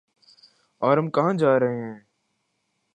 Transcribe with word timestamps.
اورہم 0.81 1.07
کہاں 1.09 1.33
جارہے 1.33 1.73
ہیں؟ 1.75 1.95